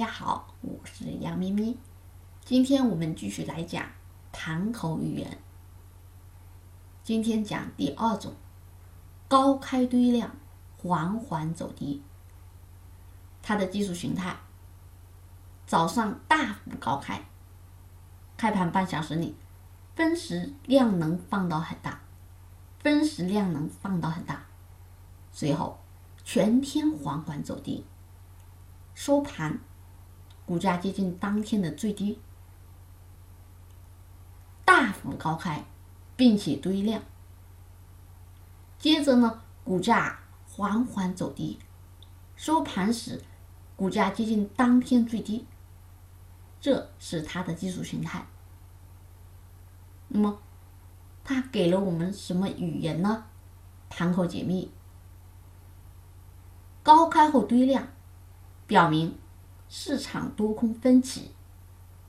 [0.00, 1.76] 大家好，我是杨咪咪。
[2.42, 3.84] 今天我们继续来讲
[4.32, 5.36] 盘口语言。
[7.02, 8.32] 今天讲第二种，
[9.28, 10.34] 高开堆量，
[10.78, 12.02] 缓缓走低。
[13.42, 14.34] 它的技术形态：
[15.66, 17.22] 早上大幅高开，
[18.38, 19.36] 开盘半小时里，
[19.94, 22.00] 分时量能放到很大，
[22.78, 24.46] 分时量能放到很大，
[25.30, 25.78] 随后
[26.24, 27.84] 全天缓缓走低。
[28.94, 29.58] 收盘，
[30.50, 32.18] 股价接近当天的最低，
[34.64, 35.64] 大幅高开，
[36.16, 37.00] 并且堆量。
[38.76, 40.18] 接着呢，股价
[40.48, 41.60] 缓缓走低，
[42.34, 43.22] 收盘时，
[43.76, 45.46] 股价接近当天最低。
[46.60, 48.26] 这是它的技术形态。
[50.08, 50.40] 那么，
[51.22, 53.26] 它给了我们什么语言呢？
[53.88, 54.72] 盘口解密，
[56.82, 57.86] 高开后堆量。
[58.66, 59.16] 表明
[59.72, 61.30] 市场多空分歧，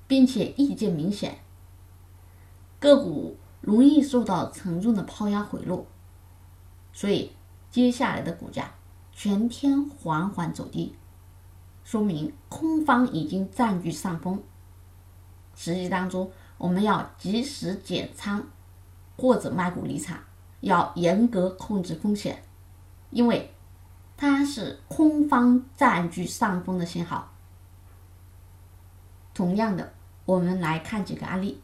[0.07, 1.37] 并且意见明显，
[2.79, 5.85] 个股容易受到沉重的抛压回落，
[6.91, 7.31] 所以
[7.69, 8.71] 接下来的股价
[9.11, 10.95] 全天缓缓走低，
[11.83, 14.41] 说明空方已经占据上风。
[15.55, 18.43] 实际当中，我们要及时减仓
[19.15, 20.17] 或者卖股离场，
[20.61, 22.43] 要严格控制风险，
[23.11, 23.53] 因为。
[24.17, 27.33] 它是空方占据上风的信号。
[29.33, 29.93] 同样的，
[30.25, 31.61] 我们来看几个案例。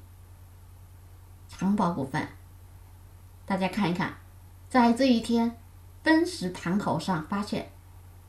[1.49, 2.27] 长宝股份，
[3.45, 4.13] 大家看一看，
[4.69, 5.57] 在这一天
[6.03, 7.71] 分时盘口上发现，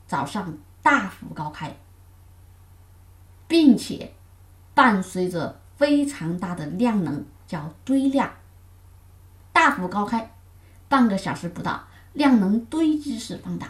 [0.07, 1.75] 早上大幅高开，
[3.47, 4.13] 并且
[4.73, 8.33] 伴随着非常大的量能，叫堆量，
[9.51, 10.31] 大幅高开，
[10.87, 13.67] 半个小时不到，量能堆积式放大。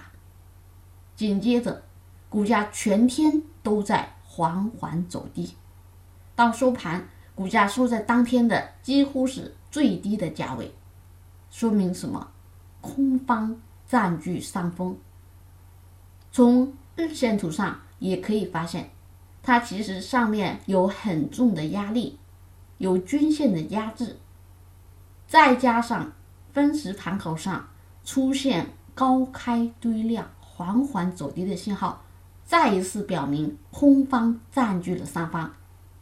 [1.15, 1.83] 紧接着，
[2.29, 5.55] 股价全天都在缓缓走低，
[6.39, 7.05] 到收盘，
[7.35, 10.73] 股价收在当天的几乎是最低的价位，
[11.51, 12.31] 说明什么？
[12.79, 14.97] 空方占据上风。
[16.31, 18.89] 从日线图上也可以发现，
[19.43, 22.17] 它其实上面有很重的压力，
[22.77, 24.15] 有均线的压制，
[25.27, 26.13] 再加上
[26.53, 27.67] 分时盘口上
[28.05, 30.25] 出现高开堆量。
[30.39, 32.01] 缓缓走低的信号，
[32.45, 35.51] 再一次表明空方占据了上方，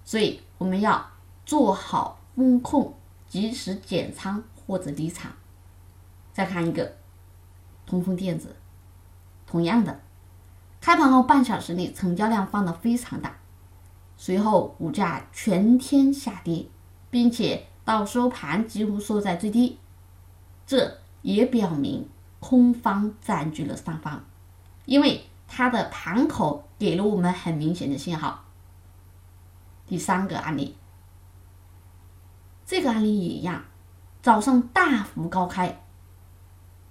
[0.07, 1.05] 所以我们要
[1.45, 2.93] 做好风控，
[3.27, 5.29] 及时减仓或者离场。
[6.31, 6.95] 再看一个，
[7.85, 8.55] 通风电子，
[9.45, 9.99] 同样的，
[10.79, 13.35] 开盘后半小时内成交量放的非常大，
[14.15, 16.67] 随后股价全天下跌，
[17.09, 19.77] 并且到收盘几乎收在最低，
[20.65, 22.07] 这也表明
[22.39, 24.23] 空方占据了上方。
[24.85, 28.45] 因为它的盘口给了我们很明显的信号。
[29.87, 30.75] 第三个案例，
[32.65, 33.63] 这个案例也一样，
[34.21, 35.81] 早上大幅高开，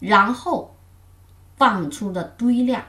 [0.00, 0.74] 然后
[1.56, 2.86] 放出了堆量，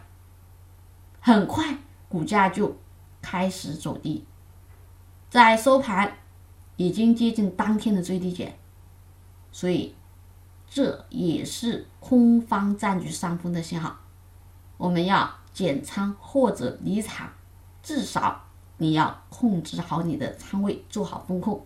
[1.20, 2.78] 很快股价就
[3.22, 4.26] 开始走低，
[5.30, 6.18] 在收盘
[6.78, 8.58] 已经接近当天的最低点，
[9.52, 9.94] 所以
[10.70, 13.98] 这也是空方占据上风的信号。
[14.78, 17.30] 我们要减仓或者离场，
[17.84, 18.47] 至少
[18.78, 21.66] 你要控制好你的仓位，做好风控。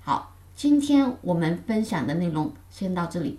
[0.00, 3.38] 好，今天我们分享的内容先到这里，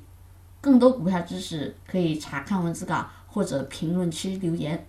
[0.62, 4.88] 更多股票知识可以查看文字稿或者评论区留言。